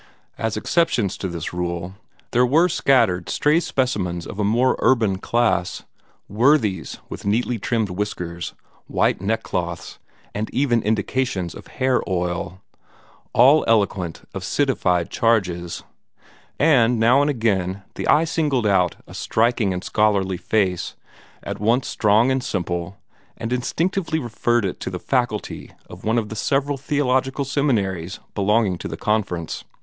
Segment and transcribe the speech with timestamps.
[0.35, 1.93] As exceptions to this rule,
[2.31, 5.83] there were scattered stray specimens of a more urban class,
[6.27, 8.55] worthies with neatly trimmed whiskers,
[8.87, 9.99] white neckcloths,
[10.33, 12.61] and even indications of hair oil
[13.31, 15.83] all eloquent of citified charges;
[16.57, 20.95] and now and again the eye singled out a striking and scholarly face,
[21.43, 22.97] at once strong and simple,
[23.37, 28.79] and instinctively referred it to the faculty of one of the several theological seminaries belonging
[28.79, 29.63] to the Conference.